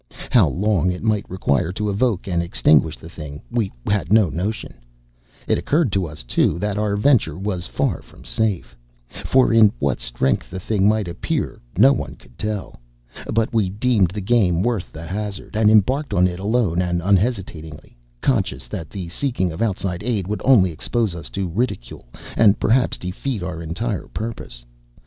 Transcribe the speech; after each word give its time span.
How 0.31 0.47
long 0.47 0.91
it 0.91 1.03
might 1.03 1.29
require 1.29 1.71
to 1.73 1.87
evoke 1.87 2.27
and 2.27 2.41
extinguish 2.41 2.97
the 2.97 3.07
thing, 3.07 3.39
we 3.51 3.71
had 3.85 4.11
no 4.11 4.29
notion. 4.29 4.73
It 5.47 5.59
occurred 5.59 5.91
to 5.91 6.07
us, 6.07 6.23
too, 6.23 6.57
that 6.57 6.75
our 6.79 6.95
venture 6.95 7.37
was 7.37 7.67
far 7.67 8.01
from 8.01 8.25
safe; 8.25 8.75
for 9.09 9.53
in 9.53 9.71
what 9.77 9.99
strength 9.99 10.49
the 10.49 10.59
thing 10.59 10.89
might 10.89 11.07
appear 11.07 11.61
no 11.77 11.93
one 11.93 12.15
could 12.15 12.35
tell. 12.35 12.79
But 13.31 13.53
we 13.53 13.69
deemed 13.69 14.09
the 14.09 14.21
game 14.21 14.63
worth 14.63 14.91
the 14.91 15.05
hazard, 15.05 15.55
and 15.55 15.69
embarked 15.69 16.15
on 16.15 16.25
it 16.25 16.39
alone 16.39 16.81
and 16.81 16.99
unhesitatingly; 17.03 17.95
conscious 18.21 18.67
that 18.69 18.89
the 18.89 19.07
seeking 19.09 19.51
of 19.51 19.61
outside 19.61 20.01
aid 20.01 20.25
would 20.25 20.41
only 20.43 20.71
expose 20.71 21.13
us 21.13 21.29
to 21.29 21.47
ridicule 21.47 22.07
and 22.35 22.59
perhaps 22.59 22.97
defeat 22.97 23.43
our 23.43 23.61
entire 23.61 24.07
purpose. 24.07 24.65